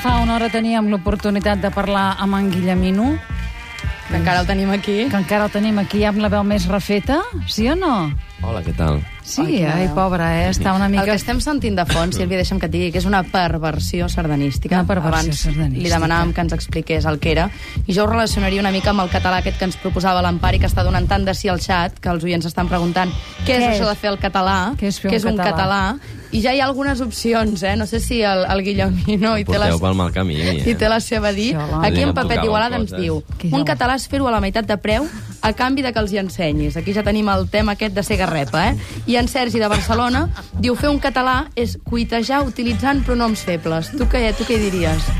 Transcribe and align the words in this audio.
fa 0.00 0.20
una 0.22 0.34
hora 0.36 0.48
teníem 0.48 0.88
l'oportunitat 0.88 1.60
de 1.60 1.70
parlar 1.70 2.16
amb 2.18 2.34
en 2.34 2.50
Guillemino, 2.50 3.18
Que 4.08 4.16
encara 4.16 4.40
el 4.40 4.46
tenim 4.46 4.70
aquí. 4.70 5.08
que 5.10 5.16
encara 5.16 5.44
el 5.44 5.50
tenim 5.50 5.78
aquí 5.78 6.04
amb 6.04 6.18
la 6.18 6.28
veu 6.28 6.42
més 6.44 6.66
refeta, 6.66 7.20
sí 7.46 7.68
o 7.68 7.74
no? 7.76 8.12
Hola, 8.42 8.62
què 8.62 8.72
tal? 8.74 9.02
Sí, 9.26 9.42
Ai, 9.42 9.64
ai, 9.66 9.86
pobra, 9.90 10.28
eh? 10.44 10.50
Està 10.52 10.70
una 10.76 10.86
El 10.86 10.92
mica... 10.92 11.04
que 11.08 11.16
estem 11.18 11.40
sentint 11.42 11.74
de 11.74 11.82
fons, 11.90 12.14
Sílvia, 12.14 12.38
deixa'm 12.38 12.60
que 12.62 12.68
et 12.68 12.72
digui, 12.72 12.92
que 12.94 13.00
és 13.00 13.06
una 13.10 13.24
perversió 13.26 14.06
sardanística. 14.08 14.76
Una 14.78 14.86
perversió 14.86 15.18
Abans 15.32 15.40
sardanística. 15.48 15.82
li 15.82 15.90
demanàvem 15.90 16.30
que 16.32 16.44
ens 16.44 16.54
expliqués 16.54 17.08
el 17.10 17.18
que 17.18 17.32
era. 17.32 17.48
I 17.88 17.92
jo 17.96 18.04
ho 18.04 18.06
relacionaria 18.06 18.60
una 18.62 18.70
mica 18.70 18.92
amb 18.94 19.02
el 19.02 19.10
català 19.10 19.40
aquest 19.42 19.58
que 19.58 19.66
ens 19.66 19.76
proposava 19.82 20.22
l'Empari, 20.22 20.60
que 20.62 20.70
està 20.70 20.84
donant 20.86 21.08
tant 21.10 21.26
de 21.26 21.34
sí 21.34 21.50
al 21.50 21.58
xat, 21.60 21.98
que 21.98 22.08
els 22.14 22.22
oients 22.22 22.46
estan 22.46 22.70
preguntant 22.70 23.10
què, 23.42 23.48
Què 23.50 23.56
és 23.58 23.64
és? 23.64 23.74
això 23.80 23.90
de 23.90 23.96
fer 23.98 24.12
el 24.14 24.20
català, 24.22 24.56
Què 24.78 24.86
és 24.92 25.00
fer 25.02 25.10
un 25.10 25.32
un 25.34 25.42
català? 25.42 25.50
català. 25.56 26.22
I 26.30 26.40
ja 26.42 26.52
hi 26.54 26.60
ha 26.60 26.66
algunes 26.66 27.00
opcions, 27.00 27.62
eh? 27.62 27.74
No 27.76 27.86
sé 27.86 27.98
si 28.02 28.20
el, 28.22 28.44
el 28.50 28.62
Guillemino 28.62 29.36
hi 29.38 29.44
té, 29.44 29.58
la, 29.58 29.66
Porteu 29.72 29.80
pel 29.80 29.94
mal 29.98 30.12
camí. 30.12 30.36
hi 30.38 30.74
té 30.74 30.88
la 30.88 30.98
seva 31.00 31.32
dit. 31.32 31.50
Sí, 31.54 31.56
hola. 31.56 31.82
Aquí 31.86 32.02
en 32.02 32.14
tocava 32.14 32.44
Igualada 32.44 32.76
ens 32.78 32.94
diu 32.94 33.22
un 33.50 33.64
català 33.64 33.94
és 33.98 34.06
fer-ho 34.10 34.26
a 34.28 34.34
la 34.34 34.40
meitat 34.42 34.66
de 34.66 34.76
preu 34.78 35.06
a 35.42 35.52
canvi 35.52 35.82
de 35.82 35.92
que 35.92 35.98
els 36.02 36.12
hi 36.12 36.18
ensenyis. 36.22 36.76
Aquí 36.76 36.92
ja 36.96 37.02
tenim 37.06 37.28
el 37.32 37.48
tema 37.50 37.72
aquest 37.76 37.94
de 37.94 38.02
ser 38.06 38.16
garrepa, 38.20 38.68
eh? 38.70 38.76
I 39.06 39.16
en 39.20 39.28
Sergi 39.28 39.58
de 39.62 39.68
Barcelona 39.68 40.28
diu 40.58 40.76
fer 40.76 40.90
un 40.90 41.00
català 41.00 41.46
és 41.56 41.78
cuitejar 41.84 42.42
utilitzant 42.46 43.04
pronoms 43.04 43.42
febles. 43.46 43.90
Tu 43.96 44.04
què, 44.10 44.28
tu 44.38 44.44
què 44.48 44.56
hi 44.58 44.70
diries? 44.70 45.10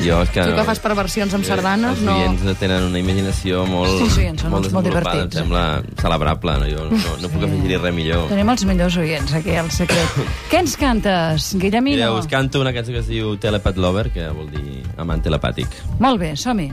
Jo, 0.00 0.22
és 0.24 0.30
que... 0.32 0.40
Tu 0.40 0.54
que 0.56 0.62
fas 0.64 0.78
perversions 0.80 1.34
amb 1.36 1.44
sardanes, 1.44 1.98
els 1.98 2.04
no... 2.06 2.14
oients 2.16 2.58
tenen 2.60 2.86
una 2.86 2.96
imaginació 3.02 3.66
molt, 3.68 3.98
Els 4.06 4.16
oients 4.16 4.40
són 4.40 4.54
molt 4.54 4.70
molt 4.72 4.86
desenvolupada. 4.86 5.26
divertits. 5.26 5.36
Em 5.36 5.42
sembla 5.42 5.64
celebrable. 6.00 6.54
No? 6.62 6.70
Jo 6.70 6.86
no, 6.88 7.16
no 7.20 7.28
puc 7.34 7.44
afegir-hi 7.44 7.76
res 7.82 7.94
millor. 7.98 8.24
Tenim 8.32 8.48
els 8.54 8.64
millors 8.70 8.96
oients 9.02 9.34
aquí, 9.36 9.58
al 9.60 9.68
secret. 9.74 10.16
Què 10.48 10.62
ens 10.62 10.78
cantes, 10.80 11.50
Guillemino? 11.60 11.98
Mireu, 12.00 12.16
us 12.22 12.30
canto 12.32 12.62
una 12.64 12.72
cançó 12.72 12.96
que 12.96 13.02
es 13.04 13.12
diu 13.12 13.34
Telepath 13.42 13.76
Lover, 13.76 14.08
que 14.14 14.30
vol 14.32 14.48
dir 14.54 14.80
amant 14.96 15.20
telepàtic. 15.20 15.68
Molt 16.00 16.22
bé, 16.24 16.32
som-hi. 16.32 16.70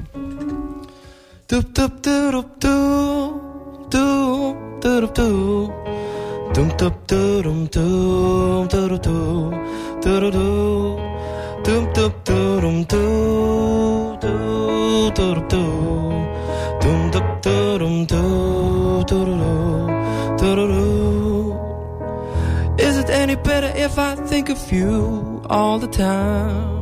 Is 22.80 22.98
it 22.98 23.10
any 23.10 23.36
better 23.36 23.72
if 23.76 23.98
I 23.98 24.16
think 24.16 24.50
of 24.50 24.72
you 24.72 25.42
all 25.50 25.80
the 25.80 25.88
time? 25.88 26.77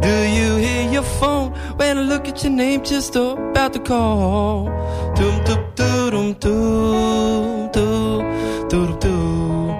Do 0.00 0.08
you 0.08 0.56
hear 0.56 0.90
your 0.90 1.02
phone 1.02 1.52
when 1.76 1.98
I 1.98 2.02
look 2.02 2.28
at 2.28 2.42
your 2.42 2.52
name 2.52 2.82
just 2.84 3.16
about 3.16 3.72
to 3.72 3.80
call? 3.80 4.66
Doom 5.14 5.44
doom 5.44 5.64
doom 5.74 6.32
doom 6.34 7.70
doom 7.72 8.22
doom 8.68 8.98
doom 8.98 9.78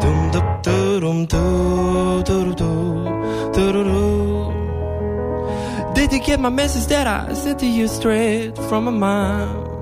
doom 0.00 0.30
doom 0.30 1.26
doom 1.26 1.26
doom 1.26 2.54
doom 2.54 2.54
doom 3.54 4.52
Did 5.94 6.12
you 6.12 6.20
get 6.20 6.40
my 6.40 6.50
message 6.50 6.86
that 6.86 7.06
I 7.06 7.32
sent 7.34 7.60
to 7.60 7.66
you 7.66 7.88
straight 7.88 8.56
from 8.68 8.84
my 8.84 8.90
mind? 8.90 9.72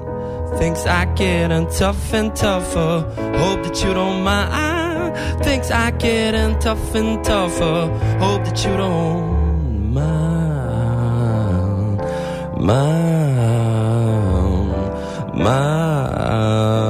Things 0.59 0.85
are 0.87 1.07
getting 1.15 1.67
tough 1.71 2.13
and 2.13 2.35
tougher. 2.35 3.05
Hope 3.39 3.63
that 3.65 3.83
you 3.83 3.95
don't 3.95 4.23
mind. 4.23 5.45
Things 5.45 5.71
are 5.71 5.93
getting 5.93 6.59
tough 6.59 6.95
and 6.95 7.25
tougher. 7.25 7.89
Hope 8.19 8.45
that 8.45 8.65
you 8.65 8.77
don't 8.77 9.40
mine, 9.93 10.07
mine, 12.61 13.51
mine. 15.35 16.90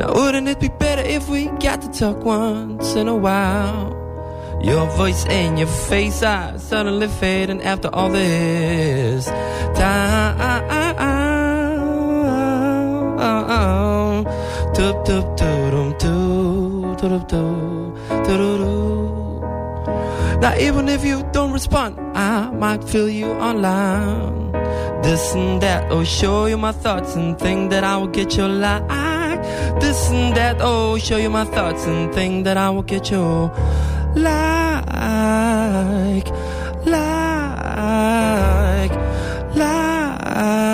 Now, 0.00 0.12
wouldn't 0.14 0.48
it 0.48 0.60
be 0.60 0.68
better 0.68 1.02
if 1.02 1.28
we 1.28 1.46
got 1.60 1.82
to 1.82 1.88
talk 1.90 2.24
once 2.24 2.94
in 2.96 3.08
a 3.08 3.16
while? 3.16 3.92
Your 4.62 4.86
voice 4.96 5.24
and 5.26 5.58
your 5.58 5.68
face 5.68 6.22
are 6.22 6.58
suddenly 6.58 7.08
fading 7.08 7.62
after 7.62 7.88
all 7.92 8.10
this 8.10 9.26
time. 9.26 10.24
Now, 19.86 20.54
even 20.58 20.88
if 20.88 21.04
you 21.04 21.22
don't 21.32 21.52
respond, 21.52 21.98
I 22.16 22.50
might 22.50 22.82
feel 22.84 23.08
you 23.08 23.26
online. 23.26 24.52
This 25.02 25.34
and 25.34 25.60
that, 25.62 25.90
oh, 25.90 26.04
show 26.04 26.46
you 26.46 26.56
my 26.56 26.72
thoughts 26.72 27.14
and 27.14 27.38
think 27.38 27.70
that 27.70 27.84
I 27.84 27.96
will 27.98 28.08
get 28.08 28.36
your 28.36 28.48
like. 28.48 28.88
This 29.80 30.10
and 30.10 30.34
that, 30.36 30.56
oh, 30.60 30.98
show 30.98 31.16
you 31.16 31.30
my 31.30 31.44
thoughts 31.44 31.86
and 31.86 32.12
think 32.14 32.44
that 32.44 32.56
I 32.56 32.70
will 32.70 32.82
get 32.82 33.10
your 33.10 33.52
like, 34.14 34.86
like, 36.86 38.90
like, 39.54 40.73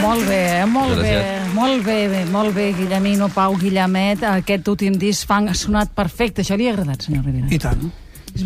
Molt 0.00 0.26
bé, 0.28 0.40
eh? 0.60 0.66
molt 0.68 1.00
bé, 1.00 1.14
molt 1.54 1.84
bé, 1.86 1.96
bé, 2.12 2.20
molt 2.30 2.54
bé, 2.56 2.70
Guillemino, 2.76 3.28
Pau, 3.34 3.56
Guillemet, 3.60 4.22
aquest 4.36 4.68
últim 4.72 4.96
disc 5.00 5.28
fang 5.28 5.48
ha 5.50 5.56
sonat 5.56 5.92
perfecte. 5.96 6.44
Això 6.44 6.58
li 6.58 6.68
ha 6.68 6.74
agradat, 6.74 7.08
senyor 7.08 7.26
Rivera? 7.26 7.50
I 7.50 7.58
tant. 7.62 7.90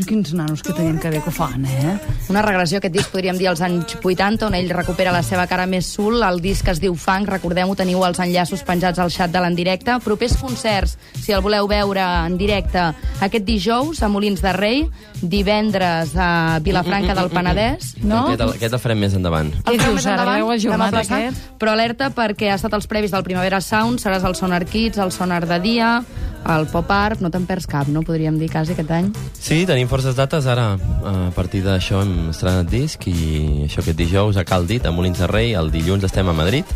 Quins 0.05 0.33
nanos 0.35 0.63
que 0.63 0.73
tenien 0.73 0.99
que 0.99 1.11
bé 1.11 1.21
que 1.23 1.31
ho 1.31 1.33
fan, 1.33 1.65
eh? 1.67 1.95
Una 2.33 2.43
regressió, 2.43 2.79
aquest 2.81 2.95
disc 2.95 3.13
podríem 3.13 3.39
dir 3.39 3.49
als 3.51 3.61
anys 3.65 3.97
80, 4.01 4.49
on 4.49 4.57
ell 4.57 4.71
recupera 4.73 5.13
la 5.15 5.23
seva 5.23 5.47
cara 5.51 5.67
més 5.71 5.87
sul. 5.87 6.23
El 6.25 6.41
disc 6.45 6.67
es 6.69 6.81
diu 6.83 6.97
Funk, 6.99 7.29
recordem-ho, 7.31 7.77
teniu 7.79 8.03
els 8.07 8.21
enllaços 8.21 8.65
penjats 8.67 8.99
al 8.99 9.13
xat 9.15 9.33
de 9.33 9.43
l'endirecte. 9.45 9.99
Propers 10.05 10.37
concerts, 10.41 10.97
si 11.21 11.33
el 11.37 11.45
voleu 11.45 11.69
veure 11.71 12.03
en 12.27 12.39
directe, 12.41 12.91
aquest 13.25 13.47
dijous 13.47 14.03
a 14.03 14.11
Molins 14.13 14.43
de 14.45 14.53
Rei, 14.57 14.85
divendres 15.23 16.15
a 16.17 16.59
Vilafranca 16.65 17.15
del 17.17 17.31
Penedès, 17.33 17.95
no? 18.03 18.27
Aquest, 18.27 18.45
el, 18.45 18.55
aquest 18.59 18.77
el 18.77 18.83
farem 18.83 19.03
més 19.07 19.17
endavant. 19.17 19.53
El 19.65 19.81
farem 19.81 19.99
més 20.01 20.07
ara 20.11 20.27
endavant, 20.27 20.69
demà 20.69 20.91
passat, 20.93 21.17
aquest? 21.21 21.51
Però 21.61 21.75
alerta 21.77 22.11
perquè 22.15 22.53
ha 22.53 22.59
estat 22.61 22.77
els 22.77 22.89
previs 22.91 23.15
del 23.15 23.25
Primavera 23.27 23.61
Sound, 23.65 24.03
seràs 24.03 24.27
al 24.27 24.37
Sonar 24.39 24.65
Kids, 24.69 25.01
al 25.01 25.13
Sonar 25.15 25.45
de 25.49 25.61
Dia, 25.65 25.97
al 26.45 26.67
Pop 26.71 26.91
Art, 26.93 27.21
no 27.25 27.31
te'n 27.33 27.47
perds 27.49 27.67
cap, 27.71 27.89
no? 27.89 28.05
Podríem 28.07 28.39
dir 28.39 28.51
quasi 28.53 28.75
aquest 28.77 28.91
any. 28.95 29.11
Sí, 29.35 29.65
tenim 29.69 29.89
forces 29.89 30.17
dates 30.17 30.47
ara. 30.51 30.75
A 31.05 31.31
partir 31.37 31.65
d'això 31.65 32.03
hem 32.05 32.31
estrenat 32.31 32.69
disc 32.71 33.09
i 33.11 33.65
això 33.67 33.83
aquest 33.83 33.99
dijous 33.99 34.37
a 34.41 34.45
Caldit, 34.45 34.87
a 34.87 34.93
Molins 34.93 35.21
de 35.23 35.29
Rei. 35.31 35.55
El 35.59 35.73
dilluns 35.75 36.05
estem 36.05 36.29
a 36.29 36.37
Madrid. 36.37 36.69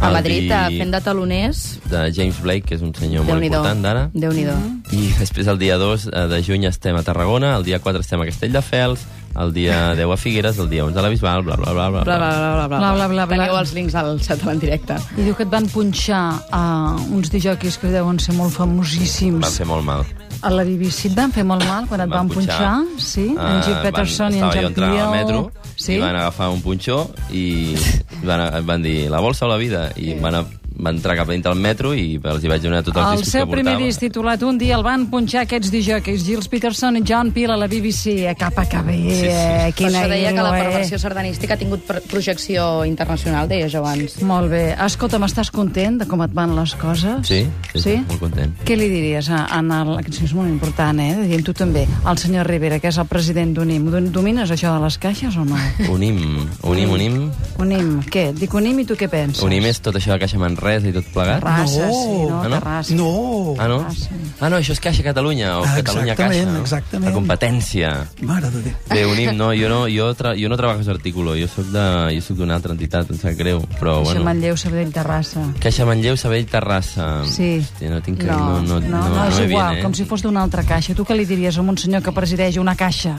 A 0.00 0.10
Madrid, 0.10 0.50
di- 0.50 0.74
di... 0.74 0.78
fent 0.78 0.90
de 0.92 1.00
taloners, 1.00 1.78
de 1.88 2.12
James 2.12 2.40
Blake, 2.42 2.62
que 2.68 2.74
és 2.76 2.82
un 2.82 2.92
senyor 2.94 3.24
molt 3.24 3.32
Déu-n'hi-do. 3.38 3.56
important 3.56 3.82
d'ara. 3.82 4.10
Déu-n'hi-do. 4.12 4.56
I 4.92 5.12
després 5.18 5.46
el 5.48 5.58
dia 5.58 5.78
2 5.78 6.10
de 6.30 6.42
juny 6.44 6.66
estem 6.68 6.96
a 6.96 7.02
Tarragona, 7.02 7.54
el 7.56 7.64
dia 7.64 7.78
4 7.80 8.00
estem 8.04 8.20
a 8.20 8.26
Castelldefels, 8.28 9.06
el 9.40 9.52
dia 9.54 9.94
10 9.98 10.10
a 10.12 10.16
Figueres, 10.16 10.58
el 10.58 10.68
dia 10.68 10.84
11 10.84 10.98
a 10.98 11.02
la 11.02 11.08
Bisbal, 11.08 11.42
bla, 11.42 11.56
bla, 11.56 11.72
bla, 11.72 11.88
bla. 11.90 12.02
Bla, 12.04 12.16
bla, 12.18 12.28
bla, 12.28 12.66
bla, 12.66 12.66
Bla, 12.66 12.92
bla, 12.94 13.08
bla, 13.08 13.26
bla. 13.26 13.26
Teniu 13.36 13.56
els 13.58 13.72
links 13.74 13.94
al 13.94 14.18
xat 14.20 14.44
en 14.50 14.60
directe. 14.60 14.98
I 15.16 15.22
diu 15.24 15.34
que 15.38 15.46
et 15.46 15.50
van 15.50 15.66
punxar 15.72 16.24
a 16.52 16.64
uns 17.10 17.30
dijòquis 17.32 17.78
que 17.80 17.88
deuen 17.94 18.20
ser 18.20 18.34
molt 18.36 18.52
famosíssims 18.52 19.56
fer 19.56 19.66
molt 19.66 19.84
mal. 19.84 20.04
a 20.44 20.50
la 20.52 20.64
BBC. 20.64 21.06
Et 21.08 21.14
van 21.16 21.32
fer 21.32 21.44
molt 21.48 21.64
mal 21.64 21.86
quan 21.88 22.02
et 22.04 22.10
van 22.12 22.28
punxar? 22.28 22.82
Sí? 23.00 23.30
En 23.38 23.62
Gil 23.64 23.74
Eh, 23.78 23.82
Peterson 23.82 24.28
van, 24.28 24.34
i 24.34 24.38
en 24.38 24.44
estava 24.44 24.60
jo 24.60 24.68
entrant 24.68 24.98
al 25.00 25.10
metro 25.10 25.52
Sí? 25.76 25.94
i 25.96 25.98
van 25.98 26.14
agafar 26.14 26.50
un 26.52 26.60
punxó 26.62 27.10
i 27.32 27.74
van, 28.26 28.66
van 28.66 28.82
dir 28.82 29.08
la 29.12 29.20
bolsa 29.20 29.46
o 29.46 29.48
la 29.48 29.60
vida? 29.60 29.90
I 29.96 30.16
van, 30.20 30.42
a, 30.84 30.88
van 30.90 30.96
entrar 31.00 31.16
cap 31.16 31.28
a 31.28 31.32
dintre 31.32 31.50
del 31.54 31.60
metro 31.64 31.94
i 31.96 32.18
els 32.22 32.44
hi 32.44 32.48
vaig 32.52 32.62
donar 32.62 32.82
tots 32.84 32.96
els 32.98 33.06
El 33.06 33.16
discos 33.22 33.32
seu 33.32 33.46
que 33.46 33.52
primer 33.56 33.72
portava. 33.74 33.86
disc 33.86 34.00
titulat 34.00 34.42
Un 34.44 34.58
dia 34.58 34.76
el 34.76 34.82
van 34.84 35.06
punxar 35.10 35.42
aquests 35.46 35.70
dijòqueis, 35.72 36.24
Gilles 36.24 36.48
Peterson 36.48 36.96
i 36.98 37.02
John 37.06 37.30
Peel 37.32 37.50
a 37.50 37.56
la 37.56 37.66
BBC. 37.68 38.26
A 38.28 38.34
capa 38.34 38.66
que 38.68 38.82
bé, 38.82 38.96
Sí, 38.98 39.14
sí. 39.20 39.26
eh? 39.26 39.64
Per 39.64 39.74
Quina 39.74 40.02
això 40.02 40.08
deia 40.08 40.32
que 40.34 40.42
la 40.42 40.52
eh? 40.58 40.62
perversió 40.64 40.98
sardanística 40.98 41.54
ha 41.54 41.56
tingut 41.56 41.80
pro- 41.86 42.00
projecció 42.10 42.84
internacional, 42.84 43.48
deia 43.48 43.68
jo 43.68 43.78
abans. 43.80 44.20
Molt 44.22 44.50
bé. 44.50 44.74
Escolta'm, 44.84 45.24
estàs 45.24 45.50
content 45.50 45.98
de 46.02 46.06
com 46.06 46.20
et 46.22 46.32
van 46.34 46.54
les 46.56 46.74
coses? 46.74 47.26
Sí, 47.26 47.46
sí, 47.72 47.80
sí? 47.80 47.96
molt 48.08 48.20
content. 48.20 48.52
Què 48.64 48.76
li 48.76 48.88
diries 48.92 49.30
a, 49.30 49.44
a 49.46 49.60
el, 49.60 49.96
que 50.04 50.10
és 50.24 50.34
molt 50.34 50.48
important, 50.50 51.00
eh? 51.00 51.14
dir 51.28 51.42
tu 51.44 51.52
també, 51.54 51.86
al 52.04 52.18
senyor 52.18 52.46
Rivera, 52.46 52.78
que 52.80 52.88
és 52.88 52.98
el 52.98 53.06
president 53.06 53.54
d'UNIM. 53.56 53.88
Dom- 53.90 54.10
Domines 54.12 54.50
això 54.50 54.74
de 54.76 54.82
les 54.84 54.98
caixes 54.98 55.36
o 55.36 55.44
no? 55.44 55.56
Unim, 55.88 56.18
unim, 56.62 56.90
unim. 56.90 57.30
UNIM, 57.58 58.00
què? 58.10 58.32
Dic 58.34 58.52
UNIM 58.54 58.80
i 58.80 58.84
tu 58.84 58.94
què 58.98 59.08
penses? 59.08 59.42
Unim 59.44 59.64
és 59.70 59.80
tot 59.80 59.94
això 59.94 60.12
de 60.12 60.18
Caixa 60.18 60.38
Manresa 60.38 60.73
i 60.82 60.92
tot 60.92 61.04
plegat? 61.14 61.38
Terrassa, 61.38 61.86
sí, 61.92 62.16
no? 62.26 62.40
Ah, 62.42 62.48
no? 62.48 62.58
Terrassa. 62.58 62.94
No, 62.94 63.54
Ah, 63.58 63.68
no? 63.68 63.78
Terrassa. 63.84 64.10
Ah, 64.40 64.48
no, 64.50 64.56
això 64.58 64.72
és 64.72 64.80
Caixa 64.80 65.02
Catalunya, 65.04 65.58
o 65.60 65.64
Ah, 65.64 65.76
Catalunya 65.76 66.12
exactament, 66.14 66.48
Caixa. 66.48 66.60
exactament. 66.60 67.04
La 67.06 67.14
competència. 67.14 68.08
mare 68.22 68.50
de 68.50 68.62
Déu. 68.62 68.74
Bé, 68.90 69.06
Unim, 69.06 69.36
no, 69.36 69.52
jo 69.54 69.68
no, 69.68 69.86
jo, 69.88 70.12
tra 70.14 70.34
jo 70.34 70.48
no 70.48 70.56
treballo 70.56 70.80
a 70.80 70.90
artículo, 70.90 71.36
jo 71.36 71.46
soc 71.46 71.66
de- 71.66 72.14
jo 72.16 72.20
soc 72.20 72.36
d'una 72.36 72.56
altra 72.56 72.72
entitat, 72.72 73.08
em 73.10 73.18
sap 73.18 73.36
greu, 73.38 73.60
però 73.78 74.00
Això 74.00 74.04
bueno. 74.04 74.24
Manlleu, 74.24 74.56
Sabadell, 74.56 74.92
Terrassa. 74.92 75.40
Caixa 75.60 75.84
Manlleu, 75.86 76.16
Sabell, 76.16 76.46
Terrassa. 76.46 77.22
Sí. 77.26 77.60
Hòstia, 77.60 77.90
no 77.90 78.00
tinc... 78.02 78.22
No, 78.24 78.60
no, 78.62 78.80
no, 78.80 78.80
no, 78.80 79.08
no, 79.08 79.28
és 79.28 79.38
me 79.38 79.44
igual, 79.46 79.66
viene, 79.68 79.80
eh? 79.80 79.82
com 79.82 79.92
si 79.94 80.04
fos 80.04 80.22
d'una 80.22 80.42
altra 80.42 80.62
caixa. 80.64 80.94
Tu 80.94 81.04
què 81.04 81.14
li 81.14 81.24
diries 81.24 81.56
a 81.58 81.60
un 81.60 81.76
senyor 81.78 82.02
que 82.02 82.12
presideix 82.12 82.56
una 82.58 82.74
caixa? 82.74 83.16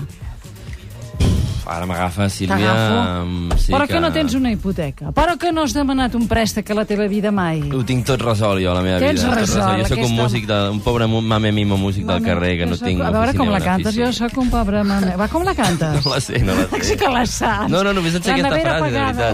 Ara 1.65 1.85
m'agafa, 1.89 2.27
Sílvia... 2.29 2.73
Sí 3.57 3.71
Però 3.73 3.87
que 3.89 3.99
no 3.99 4.11
tens 4.13 4.35
una 4.37 4.51
hipoteca? 4.53 5.09
Però 5.15 5.33
que 5.41 5.51
no 5.51 5.63
has 5.65 5.73
demanat 5.73 6.13
un 6.15 6.27
préstec 6.29 6.69
a 6.69 6.75
la 6.77 6.83
teva 6.85 7.07
vida 7.09 7.31
mai? 7.33 7.63
Ho 7.73 7.81
tinc 7.87 8.05
tot 8.05 8.21
resolt, 8.21 8.61
jo, 8.61 8.69
a 8.71 8.75
la 8.77 8.83
meva 8.85 8.99
Tens 9.01 9.21
vida. 9.23 9.31
Tot 9.31 9.39
resolt, 9.39 9.79
Jo 9.81 9.87
sóc 9.87 9.97
un 9.97 10.03
aquesta- 10.03 10.21
músic, 10.21 10.45
de, 10.47 10.59
un 10.69 10.79
pobre 10.85 11.07
mame 11.07 11.51
mimo 11.51 11.77
músic 11.77 12.05
del 12.05 12.21
carrer, 12.23 12.57
que 12.59 12.65
no 12.69 12.75
Jo 12.77 12.85
tinc 12.85 12.99
soc- 13.01 13.07
A 13.07 13.11
veure 13.17 13.33
com 13.33 13.49
la 13.49 13.59
cantes, 13.59 13.95
jo 13.97 14.11
sóc 14.13 14.37
un 14.37 14.49
pobre 14.53 14.83
mame. 14.83 15.15
Va, 15.17 15.27
com 15.27 15.43
la 15.43 15.55
cantes? 15.55 15.99
No 16.05 16.13
la 16.13 16.21
sé, 16.21 16.39
no 16.45 16.53
la 16.53 16.67
sé. 16.69 16.83
Sí 16.83 16.95
que 16.97 17.09
la 17.09 17.25
saps. 17.25 17.71
No, 17.71 17.83
no, 17.83 17.93
només 17.93 18.13
en 18.15 18.23
sé 18.23 18.31
aquesta 18.31 18.59
frase, 18.59 18.91
de 18.91 18.99
apagada. 18.99 19.33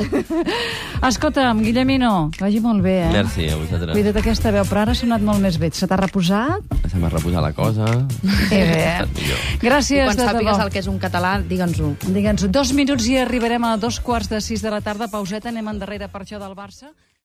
Escolta'm, 1.10 1.62
Guillemino, 1.64 2.30
que 2.38 2.44
vagi 2.46 2.60
molt 2.62 2.82
bé, 2.84 2.96
eh? 3.08 3.12
Merci, 3.12 3.48
a 3.50 3.56
vosaltres. 3.58 3.96
Cuida't 3.96 4.18
aquesta 4.22 4.52
veu, 4.54 4.64
però 4.70 4.84
ara 4.86 4.92
ha 4.96 4.96
sonat 4.96 5.22
molt 5.26 5.42
més 5.44 5.58
bé. 5.60 5.72
Se 5.74 5.88
t'ha 5.90 5.98
reposat? 6.00 6.62
Se 6.92 6.98
m'ha 7.02 7.10
reposat 7.10 7.42
la 7.44 7.52
cosa. 7.58 7.86
Que 8.50 8.62
bé. 8.62 8.86
Ha 8.86 9.02
estat 9.02 9.16
millor. 9.18 9.40
I 9.58 9.66
Gràcies, 9.66 10.06
quan 10.06 10.18
de 10.20 10.28
sàpigues 10.28 10.56
debò. 10.58 10.66
el 10.68 10.72
que 10.72 10.80
és 10.84 10.88
un 10.92 11.00
català, 11.02 11.34
digue'ns-ho. 11.42 11.92
Digue'ns, 12.22 12.44
dos 12.54 12.70
minuts 12.78 13.08
i 13.10 13.16
arribarem 13.18 13.64
a 13.66 13.72
dos 13.82 13.98
quarts 13.98 14.28
de 14.30 14.38
sis 14.46 14.62
de 14.62 14.70
la 14.70 14.78
tarda. 14.86 15.08
Pauseta, 15.10 15.50
anem 15.50 15.72
endarrere 15.72 16.06
per 16.06 16.20
això 16.22 16.38
del 16.38 16.54
Barça. 16.54 16.92